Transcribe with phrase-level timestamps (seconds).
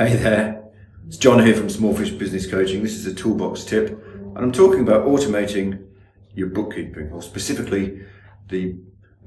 [0.00, 0.64] Hey there,
[1.06, 2.82] it's John here from Smallfish Business Coaching.
[2.82, 5.84] This is a toolbox tip, and I'm talking about automating
[6.34, 8.00] your bookkeeping, or specifically
[8.48, 8.78] the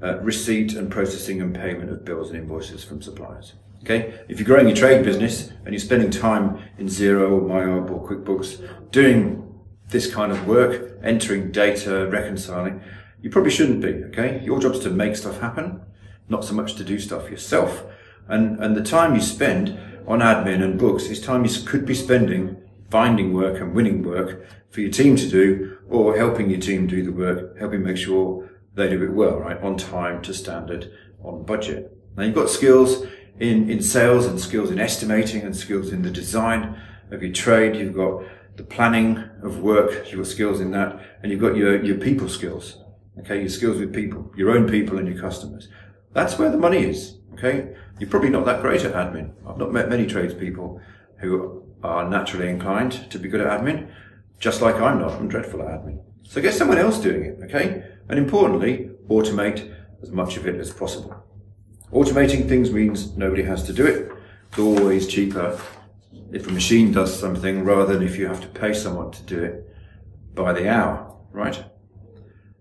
[0.02, 3.52] uh, receipt and processing and payment of bills and invoices from suppliers.
[3.84, 7.92] Okay, if you're growing your trade business and you're spending time in Xero or MYOB
[7.92, 9.54] or QuickBooks doing
[9.90, 12.82] this kind of work, entering data, reconciling,
[13.22, 14.02] you probably shouldn't be.
[14.06, 15.82] Okay, your job's to make stuff happen,
[16.28, 17.84] not so much to do stuff yourself.
[18.26, 21.94] And and the time you spend on admin and books is time you could be
[21.94, 22.56] spending
[22.90, 27.02] finding work and winning work for your team to do or helping your team do
[27.02, 29.60] the work, helping make sure they do it well, right?
[29.62, 31.96] On time, to standard, on budget.
[32.16, 33.04] Now you've got skills
[33.38, 37.76] in, in sales and skills in estimating and skills in the design of your trade.
[37.76, 38.22] You've got
[38.56, 40.10] the planning of work.
[40.10, 42.78] You've got skills in that and you've got your, your people skills.
[43.20, 43.40] Okay.
[43.40, 45.68] Your skills with people, your own people and your customers.
[46.14, 47.18] That's where the money is.
[47.34, 47.74] Okay.
[47.98, 49.32] You're probably not that great at admin.
[49.46, 50.80] I've not met many tradespeople
[51.18, 53.92] who are naturally inclined to be good at admin,
[54.38, 55.12] just like I'm not.
[55.12, 56.02] I'm dreadful at admin.
[56.22, 57.38] So get someone else doing it.
[57.44, 57.84] Okay.
[58.08, 61.22] And importantly, automate as much of it as possible.
[61.92, 64.10] Automating things means nobody has to do it.
[64.48, 65.60] It's always cheaper
[66.32, 69.42] if a machine does something rather than if you have to pay someone to do
[69.42, 69.68] it
[70.34, 71.64] by the hour, right?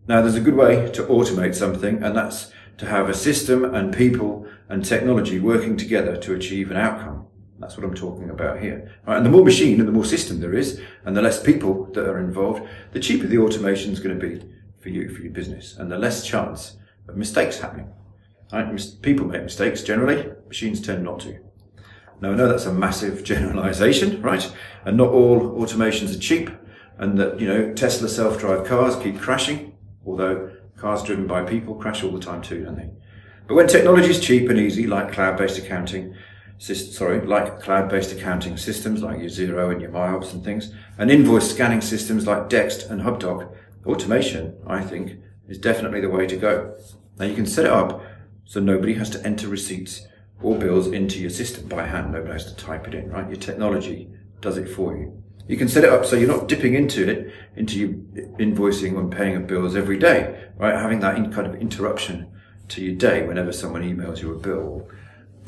[0.08, 3.96] Now there's a good way to automate something and that's to have a system and
[3.96, 7.28] people and technology working together to achieve an outcome.
[7.60, 8.92] That's what I'm talking about here.
[9.06, 11.86] Right, and the more machine and the more system there is, and the less people
[11.94, 14.44] that are involved, the cheaper the automation is going to be
[14.82, 16.78] for you, for your business, and the less chance
[17.08, 17.90] of mistakes happening.
[18.52, 18.82] Right?
[19.02, 21.40] People make mistakes generally, machines tend not to.
[22.20, 24.52] Now I know that's a massive generalization, right?
[24.86, 26.50] And not all automations are cheap,
[26.98, 29.76] and that, you know, Tesla self-drive cars keep crashing,
[30.06, 32.90] although cars driven by people crash all the time too, don't they?
[33.48, 36.16] But when technology is cheap and easy, like cloud-based accounting,
[36.58, 41.52] sorry, like cloud-based accounting systems like your Xero and your MYOBs and things, and invoice
[41.52, 43.54] scanning systems like Dext and HubDoc,
[43.86, 46.76] automation, I think, is definitely the way to go.
[47.18, 48.02] Now you can set it up
[48.46, 50.08] so nobody has to enter receipts
[50.42, 52.12] or bills into your system by hand.
[52.12, 53.28] Nobody has to type it in, right?
[53.28, 54.10] Your technology
[54.42, 55.23] does it for you.
[55.48, 57.90] You can set it up so you're not dipping into it, into your
[58.40, 60.76] invoicing and paying of bills every day, right?
[60.76, 62.32] Having that in kind of interruption
[62.70, 64.96] to your day whenever someone emails you a bill or,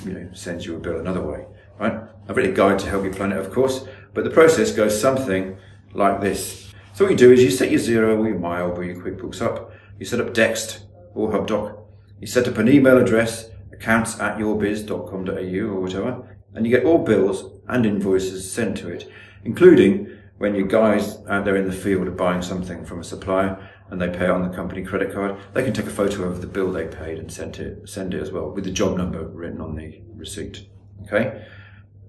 [0.06, 1.46] you know, sends you a bill another way,
[1.80, 2.02] right?
[2.28, 5.00] I've written a guide to help you plan it, of course, but the process goes
[5.00, 5.58] something
[5.94, 6.74] like this.
[6.94, 9.42] So what you do is you set your Xero or your MYOB or your QuickBooks
[9.42, 9.72] up.
[10.00, 10.80] You set up Dext
[11.14, 11.80] or HubDoc.
[12.20, 16.98] You set up an email address, accounts at yourbiz.com.au or whatever, and you get all
[16.98, 19.10] bills and invoices sent to it,
[19.44, 23.70] including when your guys out there in the field are buying something from a supplier
[23.90, 26.48] and they pay on the company credit card, they can take a photo of the
[26.48, 29.62] bill they paid and send it, send it as well with the job number written
[29.62, 30.68] on the receipt.
[31.04, 31.46] Okay.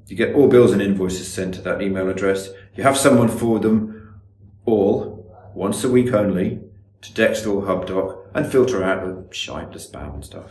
[0.06, 2.50] You get all bills and invoices sent to that email address.
[2.74, 4.20] You have someone forward them
[4.64, 6.60] all once a week only
[7.02, 10.50] to Dext or HubDoc and filter out the shite, the spam and stuff.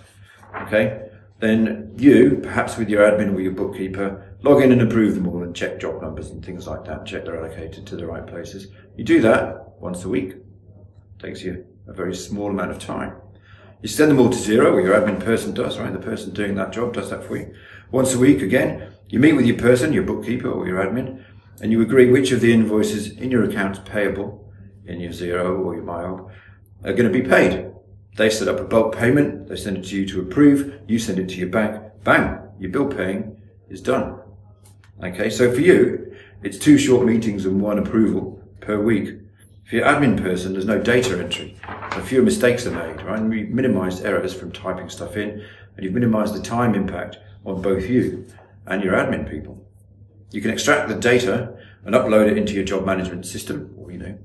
[0.63, 1.09] Okay.
[1.40, 5.44] Then you, perhaps with your admin or your bookkeeper, log in and approve them all
[5.44, 7.06] and check job numbers and things like that.
[7.06, 8.68] Check they're allocated to the right places.
[8.96, 10.35] You do that once a week.
[11.19, 13.16] Takes you a very small amount of time.
[13.81, 15.94] You send them all to Xero, or your admin person does, right?
[15.94, 17.53] The person doing that job does that for you.
[17.91, 21.23] Once a week, again, you meet with your person, your bookkeeper or your admin,
[21.62, 24.52] and you agree which of the invoices in your accounts payable
[24.85, 26.32] in your Xero or your MYOB
[26.84, 27.72] are going to be paid.
[28.16, 31.20] They set up a bulk payment, they send it to you to approve, you send
[31.20, 34.20] it to your bank, bang, your bill paying is done.
[35.03, 39.20] Okay, so for you, it's two short meetings and one approval per week.
[39.67, 41.58] For your admin person, there's no data entry.
[41.67, 43.20] A few mistakes are made, right?
[43.20, 45.44] And we minimized errors from typing stuff in,
[45.76, 48.26] and you've minimized the time impact on both you
[48.66, 49.61] and your admin people.
[50.32, 53.97] You can extract the data and upload it into your job management system, or you
[53.97, 54.18] know,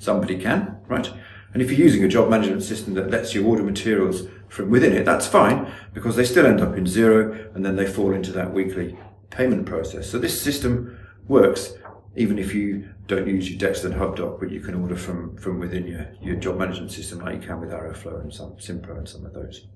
[0.00, 1.12] somebody can, right?
[1.56, 4.92] And if you're using a job management system that lets you order materials from within
[4.92, 8.30] it, that's fine because they still end up in Xero and then they fall into
[8.32, 8.98] that weekly
[9.30, 10.10] payment process.
[10.10, 10.98] So this system
[11.28, 11.72] works
[12.14, 15.58] even if you don't use your Dext and HubDoc, but you can order from, from
[15.58, 19.08] within your, your job management system like you can with AroFlo and some Simpro and
[19.08, 19.66] some of those.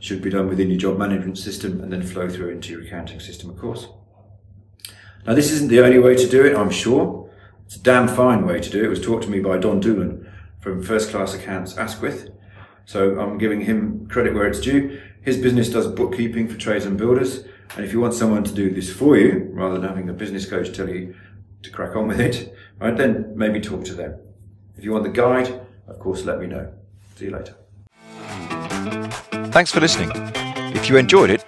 [0.00, 3.18] should be done within your job management system and then flow through into your accounting
[3.18, 3.88] system, of course.
[5.26, 7.30] Now, this isn't the only way to do it, I'm sure.
[7.64, 8.84] It's a damn fine way to do it.
[8.84, 10.27] It was taught to me by Don Doolan
[10.60, 12.30] from First Class Accounts Asquith.
[12.84, 15.00] So I'm giving him credit where it's due.
[15.22, 17.44] His business does bookkeeping for trades and builders.
[17.76, 20.48] And if you want someone to do this for you, rather than having a business
[20.48, 21.14] coach tell you
[21.62, 24.18] to crack on with it, right, then maybe talk to them.
[24.76, 26.72] If you want the guide, of course, let me know.
[27.16, 27.54] See you later.
[29.50, 30.10] Thanks for listening.
[30.74, 31.44] If you enjoyed it,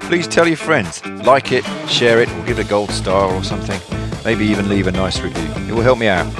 [0.00, 3.44] please tell your friends, like it, share it, or give it a gold star or
[3.44, 3.80] something.
[4.24, 5.48] Maybe even leave a nice review.
[5.68, 6.30] It will help me out.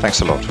[0.00, 0.44] Thanks a lot.